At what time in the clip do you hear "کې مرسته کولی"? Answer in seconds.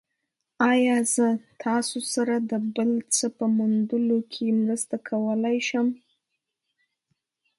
4.31-5.57